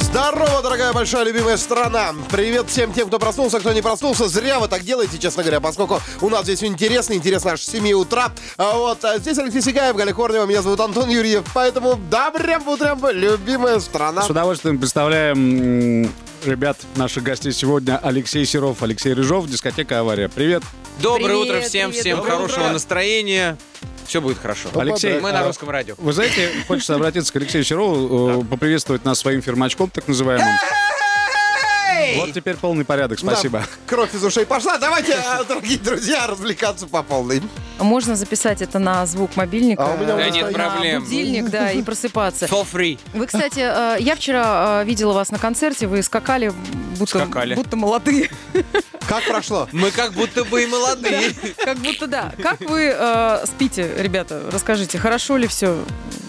[0.10, 2.15] Здорово, дорогая большая любимая страна.
[2.32, 4.30] Привет всем тем, кто проснулся, кто не проснулся.
[4.30, 7.91] Зря вы так делаете, честно говоря, поскольку у нас здесь интересно, интересно аж с 7
[7.91, 8.32] утра.
[8.56, 11.43] А вот а здесь Алексей Сигаев, Галя Корнева, меня зовут Антон Юрьев.
[11.54, 14.22] Поэтому добрым утром, любимая страна.
[14.24, 16.10] С удовольствием представляем
[16.46, 18.00] ребят, наших гостей сегодня.
[18.02, 20.30] Алексей Серов, Алексей Рыжов, дискотека «Авария».
[20.30, 20.63] Привет.
[21.02, 22.74] Доброе Привет, утро всем, привет, всем хорошего утро.
[22.74, 23.58] настроения.
[24.08, 24.70] Все будет хорошо.
[24.76, 25.96] Алексей, Мы на а, русском радио.
[25.98, 30.48] Вы знаете, хочется обратиться к Алексею Серову, э, поприветствовать нас своим фирмачком, так называемым.
[32.15, 33.60] Вот теперь полный порядок, спасибо.
[33.60, 34.78] Да, кровь из ушей пошла.
[34.78, 37.41] Давайте, а, дорогие друзья, развлекаться по полной.
[37.80, 39.84] Можно записать это на звук мобильника.
[39.86, 41.04] А у меня Да уже нет проблем.
[41.04, 42.46] Будильник, да, и просыпаться.
[42.46, 42.98] For free.
[43.13, 46.54] Вы, кстати, э, я вчера э, видела вас на концерте, вы скакали,
[46.98, 47.56] будто, Скакали.
[47.56, 48.30] будто молодые.
[49.08, 49.70] Как прошло?
[49.72, 51.34] Мы как будто бы и молодые.
[51.63, 52.34] Как будто да.
[52.41, 54.43] Как вы э, спите, ребята?
[54.52, 55.78] Расскажите, хорошо ли все?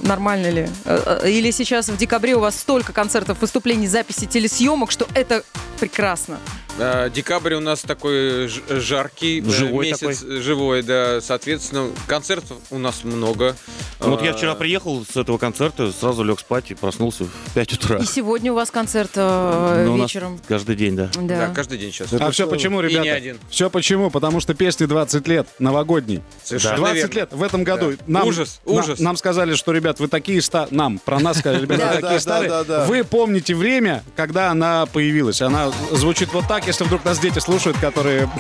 [0.03, 0.69] Нормально ли?
[0.85, 5.43] Э, э, Или сейчас в декабре у вас столько концертов, выступлений, записей, телесъемок, что это
[5.81, 6.39] прекрасно?
[6.81, 11.21] Э, Декабрь у нас такой жаркий э, Живой месяц, э, живой, да.
[11.21, 13.57] Соответственно, концертов у нас много.
[13.99, 17.73] Вот я Э, вчера приехал с этого концерта, сразу лег спать и проснулся в 5
[17.73, 17.97] утра.
[17.99, 20.41] И сегодня у вас концерт э, Ну, у нас вечером.
[20.47, 21.11] каждый день, да.
[21.17, 21.51] Да, Да.
[21.53, 22.13] каждый день сейчас.
[22.13, 23.15] А все почему, И не ребята?
[23.17, 23.39] один.
[23.51, 24.11] Все почему?
[24.11, 26.23] Потому что песне 20 лет, новогодний.
[26.45, 27.15] Совершенно 20 верно.
[27.15, 27.91] лет в этом году.
[27.91, 27.97] Да.
[28.07, 29.01] Нам, Ужас, на- ужас.
[29.01, 30.69] нам сказали, что, ребят, вы такие ста...
[30.71, 32.87] Нам, про нас сказали, ребята, вы такие старые.
[32.87, 35.43] Вы помните время, когда она появилась.
[35.43, 38.31] Она звучит вот так, если вдруг нас дети слушают, которые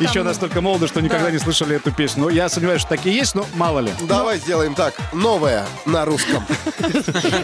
[0.00, 2.22] еще настолько молоды, что никогда не слышали эту песню.
[2.24, 3.90] Но я сомневаюсь, что такие есть, но мало ли.
[4.02, 4.94] Давай сделаем так.
[5.12, 6.44] Новое на русском.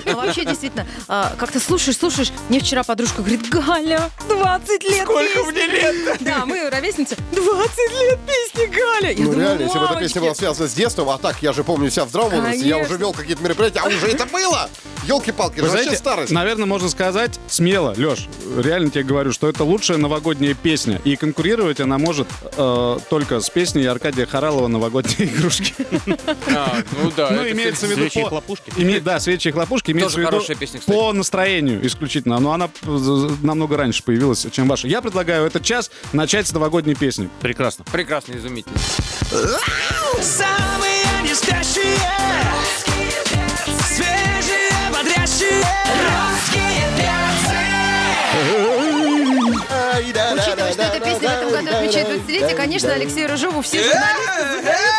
[0.07, 2.33] А вообще, действительно, а, как-то слушаешь, слушаешь.
[2.49, 5.51] Мне вчера подружка говорит, Галя, 20 лет Сколько песни».
[5.51, 6.21] мне лет?
[6.21, 7.17] Да, мы ровесницы.
[7.33, 9.15] 20 лет песни Галя.
[9.19, 11.91] Ну реально, если бы эта песня была связана с детством, а так, я же помню
[11.91, 14.71] себя в здравом возрасте, я уже вел какие-то мероприятия, а уже это было!
[15.05, 16.31] Елки-палки, это вообще старость.
[16.31, 21.01] наверное, можно сказать смело, Леш, реально тебе говорю, что это лучшая новогодняя песня.
[21.05, 25.75] И конкурировать она может э, только с песней Аркадия Харалова «Новогодние игрушки».
[26.55, 27.31] А, ну да.
[27.31, 28.29] Ну, имеется в виду Свечи и по...
[28.29, 28.70] хлопушки.
[28.77, 29.90] име- Да, свечи и хлопушки.
[29.90, 30.96] Имеется в Тоже виду хорошая песня, кстати.
[30.96, 32.38] по настроению исключительно.
[32.40, 32.68] Но она
[33.42, 34.87] намного раньше появилась, чем ваша.
[34.87, 37.31] Я предлагаю этот час начать с новогодней песни.
[37.40, 37.85] Прекрасно.
[37.90, 38.77] Прекрасно, изумительно.
[40.20, 41.35] Самые не
[49.98, 54.91] Учитывая, что эта песня в этом году отмечает 20-летие, конечно, Алексею Рыжову все журналисты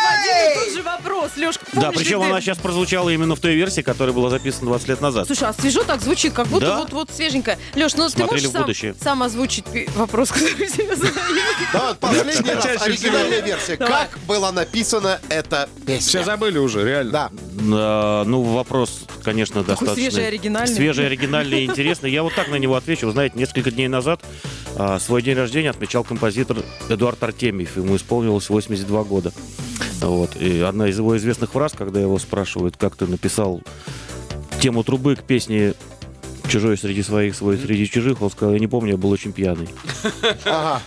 [1.36, 2.26] Лешка, Да, помнишь ли причем ты?
[2.26, 5.26] она сейчас прозвучала именно в той версии, которая была записана 20 лет назад.
[5.26, 6.78] Слушай, а свежо так звучит, как будто Да.
[6.78, 7.58] вот, вот свеженько.
[7.74, 8.94] Леш, ну ты Смотрели можешь в сам, будущее.
[9.02, 9.64] сам озвучить
[9.96, 11.16] вопрос, который тебе задают?
[11.72, 13.76] Да, вот последний раз, оригинальная версия.
[13.76, 16.24] Как была написана эта Все песня?
[16.24, 17.12] забыли уже, реально.
[17.12, 17.30] Да.
[18.26, 19.94] Ну, вопрос, конечно, достаточно...
[19.94, 20.74] свежий, оригинальный.
[20.74, 22.10] Свежий, оригинальный и интересный.
[22.10, 23.06] Я вот так на него отвечу.
[23.06, 24.20] Вы знаете, несколько дней назад
[24.76, 27.76] а, свой день рождения отмечал композитор Эдуард Артемьев.
[27.76, 29.32] Ему исполнилось 82 года.
[30.06, 30.36] Вот.
[30.36, 33.62] И одна из его известных фраз, когда его спрашивают, как ты написал
[34.60, 35.74] тему трубы к песне
[36.48, 39.68] «Чужой среди своих, свой среди чужих», он сказал, я не помню, я был очень пьяный.
[40.44, 40.80] Ага.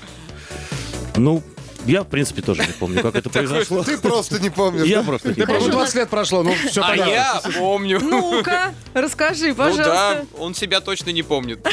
[1.16, 1.42] Ну,
[1.86, 3.82] Я, в принципе, тоже не помню, как это произошло.
[3.84, 4.86] Ты просто не помнишь.
[4.86, 5.72] Я просто не помню.
[5.72, 8.00] 20 лет прошло, ну все А я помню.
[8.02, 9.86] Ну-ка, расскажи, Ну пожалуйста.
[9.86, 11.66] да, он себя точно не помнит.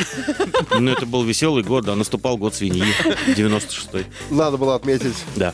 [0.78, 2.85] Ну, это был веселый год, да, наступал год свиньи,
[3.35, 4.07] 96-й.
[4.30, 5.16] Надо было отметить.
[5.37, 5.52] Да.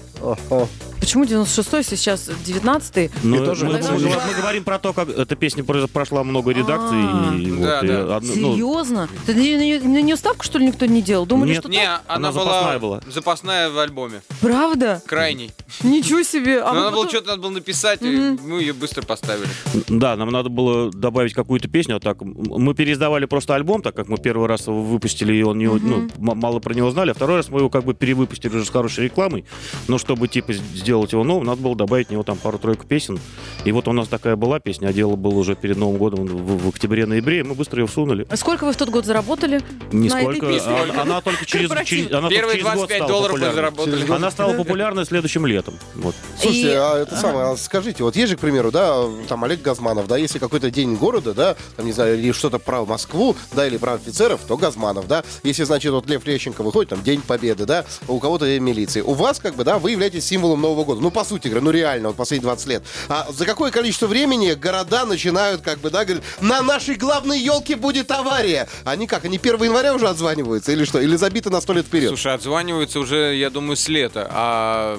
[1.00, 3.10] Почему 96-й, сейчас 19-й?
[3.22, 6.98] Ну, тоже мы, мы- уже- мы говорим про то, как эта песня прошла много редакций.
[7.00, 7.34] А.
[7.34, 8.16] и вот, Да, и да.
[8.16, 9.08] одну- ну, Серьезно?
[9.26, 11.24] Ты на нее- на нее ставку, что ли, никто не делал?
[11.26, 11.60] Думали, Нет.
[11.62, 12.02] что Не, так?
[12.06, 13.12] она, Она запасная была, была.
[13.12, 14.20] запасная в альбоме.
[14.40, 15.02] Правда?
[15.06, 15.52] Крайний.
[15.83, 16.61] Ничего себе.
[16.62, 18.06] А надо было что-то надо было написать, и
[18.44, 19.46] мы ее быстро поставили.
[19.88, 21.96] Да, нам надо было добавить какую-то песню.
[21.96, 25.59] А так мы переиздавали просто альбом, так как мы первый раз его выпустили, и он
[25.59, 27.11] не, ну, м- мало про него знали.
[27.11, 29.44] А второй раз мы его как бы перевыпустили уже с хорошей рекламой.
[29.88, 33.18] Но чтобы типа сделать его новым, надо было добавить в него там пару-тройку песен.
[33.64, 36.64] И вот у нас такая была песня, а дело было уже перед Новым годом в,
[36.64, 38.26] в октябре-ноябре, и мы быстро ее всунули.
[38.35, 39.61] Сколько вы в тот год заработали?
[39.92, 40.26] Нисколько.
[40.46, 40.72] На этой песне?
[40.92, 43.54] Она, она только через, через- она только Первые через год 25 стала долларов мы популярной.
[43.54, 44.12] заработали.
[44.16, 45.60] Она стала популярной следующим летом.
[45.94, 46.14] Вот.
[46.40, 49.62] Слушайте, И- а это самое, а скажите, вот есть же, к примеру, да, там Олег
[49.62, 53.66] Газманов, да, если какой-то день города, да, там, не знаю, или что-то про Москву, да,
[53.66, 55.25] или про офицеров, то Газманов, да.
[55.42, 59.01] Если, значит, вот Лев Лещенко выходит, там, День Победы, да, у кого-то милиции.
[59.01, 61.01] У вас, как бы, да, вы являетесь символом Нового года.
[61.01, 62.83] Ну, по сути говоря, ну, реально, вот последние 20 лет.
[63.09, 67.77] А за какое количество времени города начинают, как бы, да, говорят, на нашей главной елке
[67.77, 68.68] будет авария?
[68.85, 71.01] Они как, они 1 января уже отзваниваются или что?
[71.01, 72.09] Или забиты на сто лет вперед?
[72.09, 74.99] Слушай, отзваниваются уже, я думаю, с лета, а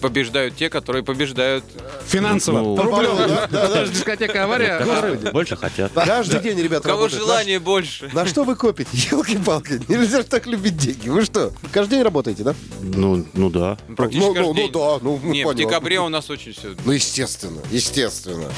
[0.00, 1.64] побеждают те, которые побеждают.
[2.06, 2.60] Финансово.
[2.60, 3.26] Ну, Рублево.
[3.28, 5.30] да, да, Это же дискотека авария.
[5.32, 5.92] Больше хотят.
[5.92, 7.22] Каждый день, ребят, У кого работают.
[7.22, 8.10] желание больше.
[8.12, 8.90] На что вы копите?
[9.10, 9.80] Елки-палки.
[9.88, 11.08] Нельзя же так любить деньги.
[11.08, 11.52] Вы что?
[11.72, 12.54] Каждый день работаете, да?
[12.80, 13.76] Ну, ну да.
[13.96, 16.74] Практически ну, ну, ну да, ну, Не, в декабре у нас очень все.
[16.84, 18.48] Ну, естественно, естественно.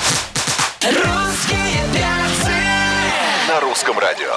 [0.83, 2.53] Русские перцы.
[3.49, 4.33] На русском радио.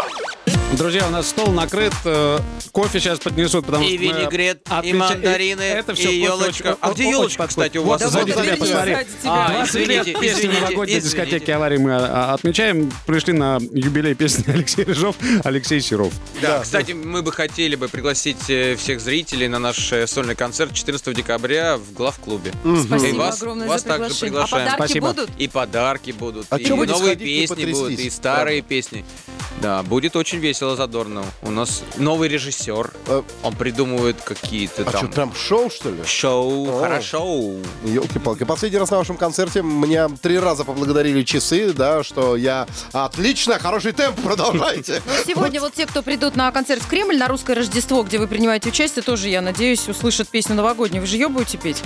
[0.77, 2.39] Друзья, у нас стол накрыт, э,
[2.71, 6.69] кофе сейчас поднесут, потому И что винегрет, и отмеча- мандарины, это всё и елочка.
[6.69, 8.12] очень- А где елочка, кстати, у Вот, вас?
[8.12, 8.95] Да вот тебя, верни посмотри.
[9.25, 11.01] А, 20 лет извините, песни извините, новогодней извините.
[11.25, 12.91] дискотеки аварии мы а, отмечаем.
[13.05, 16.12] Пришли на юбилей песни Алексей Рыжов, Алексей Серов.
[16.41, 20.73] Да, кстати, мы бы хотели бы пригласить э, всех зрителей на наш э, сольный концерт
[20.73, 22.51] 14 декабря в главклубе.
[22.65, 24.31] И Спасибо вас, огромное вас за также приглашение.
[24.31, 24.67] приглашаем.
[24.67, 25.07] А подарки Спасибо.
[25.13, 25.29] будут?
[25.38, 27.15] И подарки будут, А и новые и
[27.47, 29.05] песни будут, и старые песни.
[29.62, 31.23] Да, будет очень весело, задорно.
[31.41, 32.91] У нас новый режиссер.
[33.08, 36.04] А- Он придумывает какие-то А что, там там шоу, что ли?
[36.06, 36.82] шоу, О.
[36.82, 37.23] хорошо.
[37.84, 38.43] Елки-палки.
[38.43, 43.91] Последний раз на вашем концерте меня три раза поблагодарили часы, да, что я отлично, хороший
[43.91, 45.02] темп, продолжайте.
[45.06, 48.28] Ну, Сегодня вот те, кто придут на концерт в Кремль на русское Рождество, где вы
[48.28, 51.02] принимаете участие, тоже, я надеюсь, услышат песню новогоднюю.
[51.02, 51.82] Вы же ее будете петь?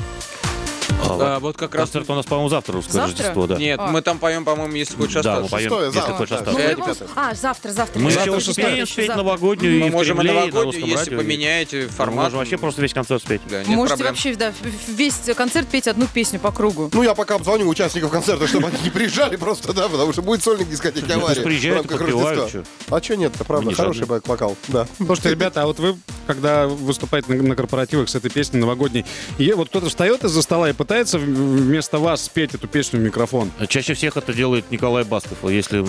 [1.00, 1.86] А, вот как раз...
[1.90, 3.18] Концерт у нас, по-моему, завтра русское Завтра?
[3.18, 3.56] Рождество, да.
[3.58, 3.88] Нет, А.
[3.88, 5.52] мы там поем, по-моему, если хочешь Да, мы остаться.
[5.56, 6.60] поем, Шестое, если завтра, хочешь остаться.
[6.62, 8.00] Ну, любом А, завтра, завтра.
[8.00, 9.24] Мы Завтра еще успеем спеть Завтра.
[9.24, 11.18] новогоднюю Мы можем Кремле, на новогоднюю, русском если радио.
[11.18, 12.24] поменяете Мы формат.
[12.26, 13.42] можем вообще просто весь концерт спеть.
[13.50, 14.12] Да, нет Можете проблем.
[14.14, 14.54] вообще да,
[14.88, 16.90] весь концерт петь одну песню по кругу.
[16.94, 20.44] Ну, я пока обзвоню участников концерта, чтобы они не приезжали просто, да, потому что будет
[20.44, 21.42] сольник дискотеки аварии.
[21.42, 22.66] приезжают, подпевают.
[22.90, 24.88] А что нет-то, правда, хороший бэк-вокал, да.
[24.98, 29.06] Слушайте, ребята, а вот вы, когда выступаете на, на корпоративах с этой песней новогодней,
[29.38, 33.52] и вот кто-то встает из-за стола и пытается вместо вас спеть эту песню в микрофон.
[33.68, 35.38] Чаще всех это делает Николай Басков.
[35.44, 35.80] Если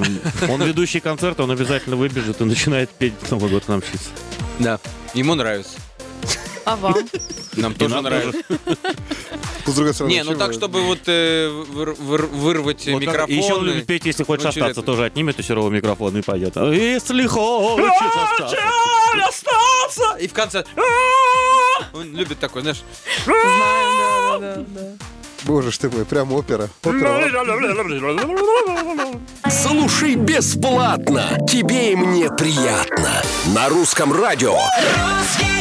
[0.51, 4.11] он ведущий концерта, он обязательно выбежит и начинает петь Новый год нам мчится.
[4.59, 4.81] Да,
[5.15, 5.79] ему нравится.
[6.65, 6.97] А вам?
[7.57, 8.43] Нам тоже нравится.
[9.67, 13.31] С другой стороны, Не, ну так, чтобы вот э, выр- выр- вырвать Вот микрофон.
[13.31, 16.57] Еще он любит петь, если хочешь Ну, остаться, тоже отнимет у Серова микрофон и пойдет.
[16.57, 17.87] А Если хочешь
[19.29, 20.17] остаться.
[20.19, 20.65] И в конце...
[21.93, 22.83] Он любит такой, знаешь...
[23.25, 25.05] Знаем, да, да, да.
[25.45, 26.69] Боже ж ты мой, прям опера.
[26.83, 27.23] Опера.
[29.49, 31.39] Слушай бесплатно.
[31.49, 33.23] Тебе и мне приятно.
[33.55, 34.55] На русском радио.
[34.55, 35.58] Русские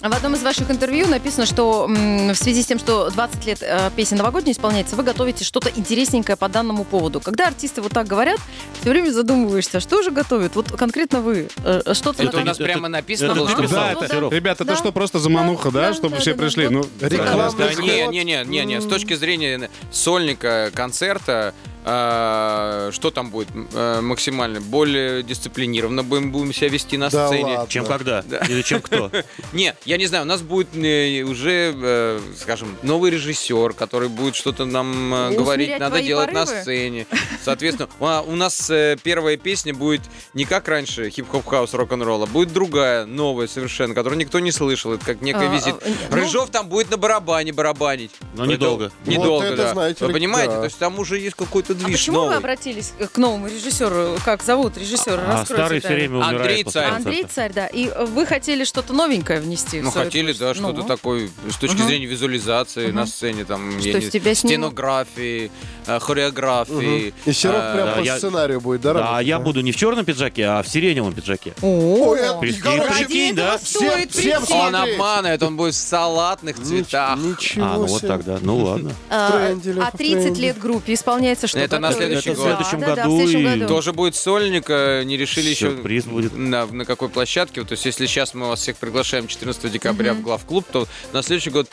[0.00, 3.90] В одном из ваших интервью написано, что в связи с тем, что 20 лет э,
[3.94, 7.20] песен новогодней исполняется, вы готовите что-то интересненькое по данному поводу.
[7.20, 8.40] Когда артисты вот так говорят,
[8.80, 10.56] все время задумываешься, а что же готовят?
[10.56, 13.68] Вот конкретно вы э, что-то Это у нас прямо написано было, что...
[13.68, 13.92] Да,
[14.30, 16.68] ребята, это что, просто замануха, да, чтобы все пришли?
[16.68, 21.52] Ну, Рекламный не, не, не, не, с точки зрения сольника, концерта,
[21.84, 24.60] э, что там будет э, максимально?
[24.60, 27.44] Более дисциплинированно будем, будем себя вести на Да сцене.
[27.56, 27.66] ладно.
[27.68, 28.20] Чем когда?
[28.48, 29.10] Или чем кто?
[29.52, 34.34] Не, я не знаю, у нас будет э, уже, э, скажем, новый режиссер, который будет
[34.36, 37.06] что-то нам Усмирять говорить, надо делать на сцене.
[37.44, 38.70] Соответственно, а, у нас
[39.02, 40.02] первая песня будет
[40.34, 44.92] не как раньше хип-хоп хаус рок-н-ролла, будет другая, новая совершенно, которую никто не слышал.
[44.92, 45.74] Это как некая А, визит.
[45.74, 48.10] а, ну- Рыжов там будет на барабане барабанить.
[48.34, 48.90] Но недолго.
[49.06, 49.72] Недолго, да.
[49.72, 50.52] знаете Вы понимаете?
[50.52, 50.58] да.
[50.58, 52.36] То есть там уже есть какой-то какой-то А движ почему вы новый.
[52.38, 54.16] обратились к новому режиссеру?
[54.24, 55.14] Как зовут режиссера?
[55.22, 56.00] А Раскройте старый все тайну.
[56.00, 56.90] время умирает Андрей после Царь.
[56.92, 57.34] Андрей концерта.
[57.34, 57.66] Царь, да.
[57.68, 60.86] И вы хотели что-то новенькое внести в Ну, свое хотели, да, что-то Ну.
[60.86, 61.86] такое с точки Мгм.
[61.86, 64.72] зрения визуализации на сцене, там, Что я из не- тебя снимут?
[64.72, 65.50] стенографии,
[65.86, 67.14] э, хореографии.
[67.26, 68.94] И Серег э, прям да, по я- сценарию будет, да?
[68.94, 69.26] Да, работать?
[69.26, 71.54] я буду не в черном пиджаке, а в сиреневом пиджаке.
[71.62, 71.66] О,
[72.10, 73.58] Ой, это- Прикинь, короче, прикинь, да?
[73.58, 74.54] стоит всем прийти.
[74.54, 74.94] Он смотреть.
[74.94, 77.18] обманывает, он будет в салатных цветах.
[77.18, 78.08] Ничего А, ну вот себе.
[78.08, 78.38] тогда.
[78.40, 78.92] Ну ладно.
[79.10, 80.42] А, тренде, Лёха, а в 30 тренде.
[80.42, 82.46] лет группе исполняется что Это на следующий Это в год.
[82.46, 83.68] следующем Да, да, да, году в следующем и- году.
[83.74, 86.36] Тоже будет сольник, э, не решили еще Сюрприз будет.
[86.36, 87.62] на, на какой площадке.
[87.64, 91.50] То есть если сейчас мы вас всех приглашаем 14 декабря в главклуб, то на следующий
[91.50, 91.68] год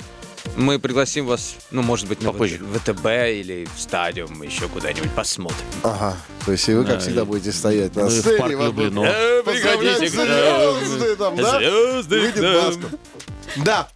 [0.55, 2.59] мы пригласим вас, ну, может быть, на Попозже.
[2.59, 5.57] ВТБ или в стадиум, еще куда-нибудь посмотрим.
[5.83, 6.15] Ага.
[6.45, 8.37] То есть и вы, как Да, всегда, и- будете стоять на Ну и в сцене.
[8.37, 9.01] парк Люблино.
[9.05, 11.59] Э, приходите к звезды там, да?
[11.59, 12.73] Звезды к нам.
[13.57, 13.87] Да.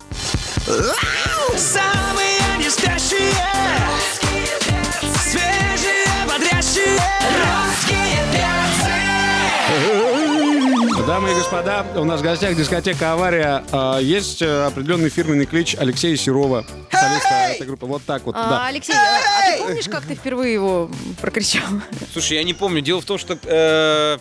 [1.58, 2.70] Самые не
[11.22, 13.64] Дамы и господа, у нас в гостях дискотека «Авария».
[13.72, 17.86] А, Есть э, определенный фирменный клич Алексея Серова, солиста этой группы.
[17.86, 18.66] Вот так вот, А, да.
[18.66, 20.90] Алексей, а, а ты помнишь, как ты впервые его
[21.22, 21.62] прокричал?
[22.12, 22.82] Слушай, я не помню.
[22.82, 24.18] Дело в том, что э,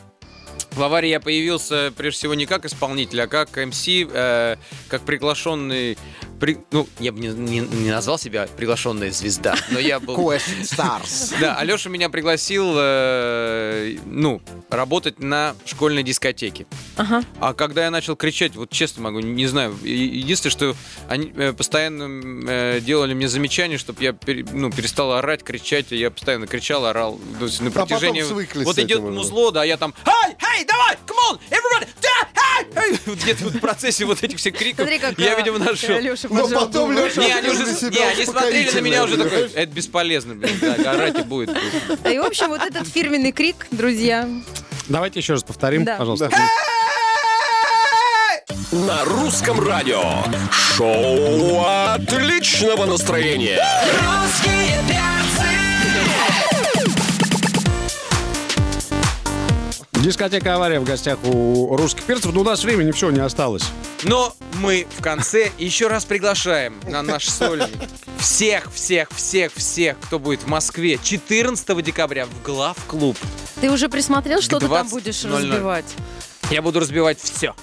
[0.72, 4.56] в аварии я появился прежде всего не как исполнитель, а как МС, э,
[4.88, 5.96] как приглашенный.
[6.40, 10.16] При- ну, я бы не, не- не назвал себя приглашенная звезда, но я был.
[10.16, 11.34] Question Stars.
[11.40, 16.66] Да, Алеша меня пригласил, э, ну, работать на школьной дискотеке.
[16.96, 17.22] Ага.
[17.40, 20.76] А когда я начал кричать, вот честно могу, не знаю, единственное, что
[21.08, 22.08] они э, постоянно
[22.48, 26.86] э, делали мне замечания, чтобы я пере- ну, перестал орать, кричать, и я постоянно кричал,
[26.86, 27.20] орал.
[27.38, 28.22] То есть на А потом протяжении...
[28.64, 32.28] вот идет музло, да, а я там, эй, эй, давай, come on, everybody, да,
[32.82, 35.96] эй, эй!» Вот где-то в процессе вот этих всех криков Смотри, как я, видимо, нашел.
[35.96, 36.92] Алеша Но поджал потом.
[36.92, 40.92] Леша Не, они уже не, они смотрели на меня уже такой, это бесполезно, блин, да,
[40.92, 41.50] орать и будет.
[41.50, 44.28] И, в общем, вот этот фирменный крик, друзья.
[44.88, 45.96] Давайте еще раз повторим, Да.
[45.96, 46.30] пожалуйста.
[48.72, 50.02] На русском радио.
[50.52, 53.60] Шоу отличного настроения.
[54.00, 54.78] Русские
[60.00, 62.32] Дискотека «Авария» в гостях у русских перцев.
[62.32, 63.64] Но у нас времени все не осталось.
[64.02, 67.76] Но мы в конце еще раз приглашаем на наш сольник
[68.18, 73.18] всех, всех, всех, всех, кто будет в Москве 14 декабря в главклуб.
[73.60, 74.90] Ты уже присмотрел, что ты там 20:00.
[74.90, 75.94] будешь разбивать?
[76.50, 77.54] Я буду разбивать все.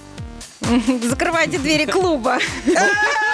[1.03, 2.37] Закрывайте двери клуба.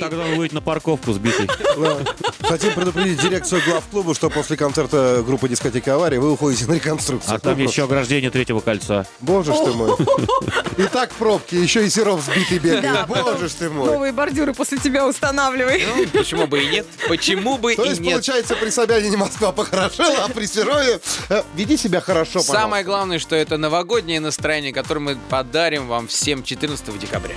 [0.00, 1.48] Тогда он выйдет на парковку сбитый.
[1.76, 1.98] Да.
[2.48, 7.34] Хотим предупредить дирекцию главклуба, что после концерта группы дискотека «Авария» вы уходите на реконструкцию.
[7.34, 9.06] А там еще ограждение третьего кольца.
[9.20, 9.92] Боже ж ты мой.
[10.78, 13.06] И так пробки, еще и Серов сбитый бегает.
[13.08, 13.86] Боже ж ты мой.
[13.86, 15.84] Новые бордюры после тебя устанавливай.
[15.86, 16.86] Ну, почему бы и нет?
[17.08, 18.12] Почему бы То и есть, нет?
[18.12, 22.40] получается, при Собянине Москва похорошела, а при Серове э, веди себя хорошо.
[22.40, 27.34] Самое главное, что это новогоднее настроение, которое мы подарим вам всем 14 декабря.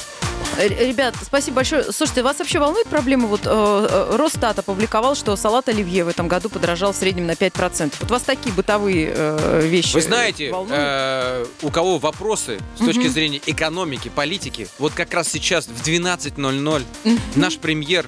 [0.58, 1.92] Р- Ребят, спасибо большое.
[1.92, 3.28] Слушайте, вас вообще волнует проблема?
[3.28, 7.32] Вот э, э, Росстат опубликовал, что салат оливье в этом году подорожал в среднем на
[7.32, 7.94] 5%.
[8.02, 13.42] Вот вас такие бытовые э, вещи Вы знаете, э, у кого вопросы с точки зрения
[13.46, 16.84] экономики, политики, вот как раз сейчас в 12.00
[17.36, 18.08] наш премьер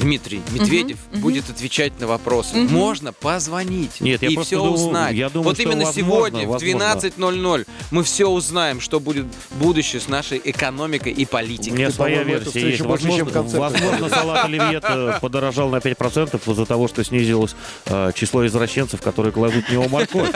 [0.00, 2.56] Дмитрий Медведев будет отвечать на вопросы.
[2.56, 5.14] Можно позвонить Нет, и все думаю- узнать.
[5.14, 6.76] я думаю, вот что именно возможно, сегодня в возможно.
[6.76, 11.74] 12.00 мы все узнаем, что будет будущее с нашей экономикой и У политикой.
[11.76, 12.82] меня Ты, своя версия есть.
[12.82, 13.60] больше, Возможно, концерт.
[13.60, 17.54] возможно, салат оливье э, подорожал на 5% из-за того, что снизилось
[17.86, 20.30] э, число извращенцев, которые кладут в него морковь.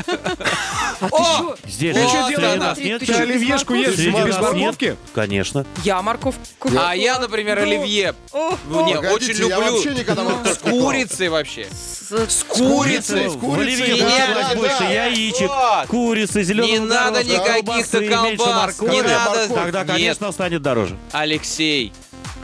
[1.01, 1.55] О!
[1.67, 2.61] Здесь Ты же чё среди делаешь?
[2.61, 4.53] нас нет Ты Ты чё, оливьешку ешь Среди без нас нет?
[4.55, 4.97] морковки?
[5.15, 5.67] Конечно.
[5.85, 6.71] Я морковку.
[6.79, 9.93] А я, например, оливье О, ну, не, Погодите, очень люблю.
[9.93, 11.67] никогда С курицей вообще.
[11.71, 13.27] с- С курицей.
[13.27, 15.87] Оливье да, да, больше яичек, Вот.
[15.89, 18.81] курицы, зеленого Не надо никаких-то колбас.
[18.81, 19.49] Не надо.
[19.49, 19.89] Тогда, Нет.
[19.89, 20.97] конечно, станет дороже.
[21.13, 21.93] Алексей,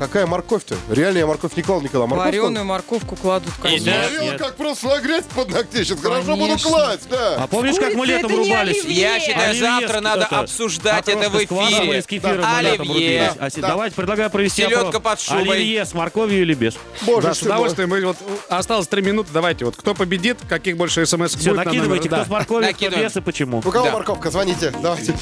[0.03, 0.75] Какая морковь-то?
[0.91, 2.07] Реально я морковь не клал никогда.
[2.09, 3.85] Морковь Вареную морковку кладут, конечно.
[3.91, 4.39] Нет, Смотрел, нет.
[4.41, 5.85] как просто на грязь под ногти.
[5.85, 6.71] Сейчас хорошо буду Конечно.
[6.71, 7.37] класть, да.
[7.37, 8.85] А помнишь, как мы Курица летом это не рубались?
[8.85, 9.01] оливье.
[9.01, 12.03] я считаю, Оливье завтра с- надо это, обсуждать это в эфире.
[12.03, 13.33] с кефиром мы летом Оливье.
[13.39, 13.69] А с- Да.
[13.69, 15.03] Давайте предлагаю провести Селедка опрос.
[15.03, 15.43] под шубой.
[15.57, 16.75] Оливье с морковью или без?
[17.03, 17.89] Боже Да, с удовольствием.
[17.91, 19.31] Мы вот, э, осталось три минуты.
[19.33, 22.23] Давайте, вот кто победит, каких больше смс Все, будет на накидывайте, номер?
[22.25, 23.09] кто с морковью, кто Накидываем.
[23.09, 23.59] без и почему.
[23.59, 23.93] У кого Да.
[23.93, 24.31] морковка?
[24.33, 24.73] Звоните.
[24.83, 25.17] Давайте.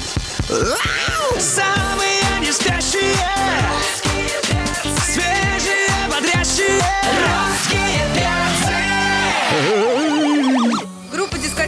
[1.39, 2.51] Самые не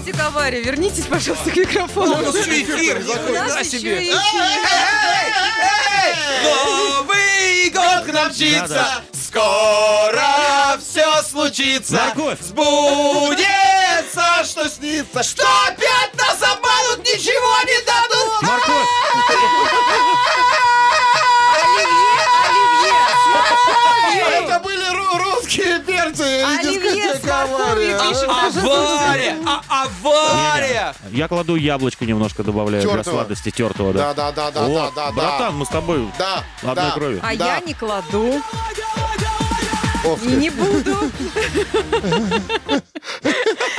[0.03, 0.61] Дискотека авария.
[0.61, 2.17] Вернитесь, пожалуйста, к микрофону.
[2.17, 2.97] Ну, эфир,
[3.29, 4.03] У нас еще себе.
[4.03, 4.19] и эфир.
[6.43, 11.93] Новый год к нам мчится, скоро все случится.
[11.93, 12.39] Морковь.
[12.41, 13.43] Сбудется
[14.43, 18.41] что снится, что опять нас обманут, ничего не дадут.
[18.41, 18.89] Морковь!
[24.43, 26.62] Это были ру- русские перцы Оливье
[27.73, 29.35] «Авария».
[29.45, 30.93] А- Авария!
[31.03, 31.09] А-!
[31.11, 34.31] Я кладу яблочко немножко добавляю для сладости тертого, Да, да.
[34.31, 35.11] да, да, да, О, да, да, да.
[35.11, 36.91] братан, мы с тобой Да, одной да.
[36.91, 37.19] крови.
[37.23, 37.55] А Да.
[37.55, 38.41] я не кладу
[40.05, 40.97] Ох и не буду.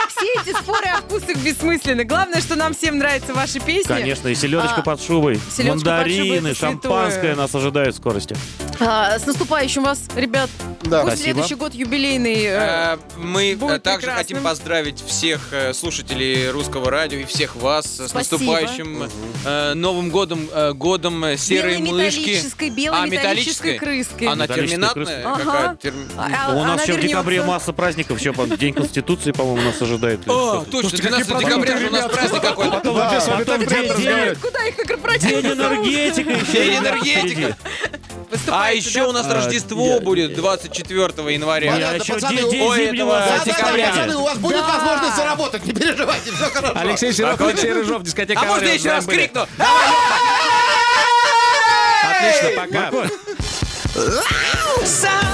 [0.09, 2.05] Все эти споры о вкусах бессмысленны.
[2.05, 3.89] Главное, что нам всем нравятся ваши песни.
[3.89, 8.35] Конечно, и селедочка А, под шубой, селедочка под шубой мандарины, шампанское нас ожидает в скорости.
[8.81, 10.49] А, с наступающим вас, ребят.
[10.85, 11.01] Да.
[11.03, 11.33] Пусть Спасибо.
[11.35, 12.43] следующий год юбилейный.
[12.45, 12.59] э,
[12.95, 14.17] Э, Мы будет э, также прекрасным.
[14.37, 18.19] хотим поздравить всех э, слушателей русского радио и всех вас с Спасибо.
[18.19, 19.09] наступающим
[19.45, 22.21] э, Новым годом, э, годом серой белой мышки.
[22.21, 24.25] металлической, белой А, металлической крыски.
[24.25, 25.23] Она терминатная?
[25.23, 25.37] крыска.
[25.45, 25.65] Какая?
[25.69, 25.77] Ага.
[25.83, 30.21] Терм- А- У нас еще в декабре масса праздников, еще День Конституции, по-моему, нас ожидает.
[30.29, 32.81] О, точно, 12 декабря у нас праздник какой-то.
[32.81, 35.29] Куда их на корпоратив?
[35.31, 36.53] день энергетика еще.
[36.53, 37.57] День энергетика.
[38.49, 40.74] А еще у нас А, Рождество будет 24
[41.29, 41.71] января.
[41.71, 43.89] А Понятно, еще пацаны, день, день ой, зимнего этого- Да, да, да, декабря.
[43.91, 44.63] пацаны, у вас будет Да.
[44.67, 46.73] возможность заработать, не переживайте, все хорошо.
[46.77, 49.27] Алексей Сиротов, Алексей Рыжов, дискотека А можно я еще раз нами были.
[49.27, 49.47] крикну?
[52.03, 52.91] Отлично, пока.
[53.95, 55.34] Спящие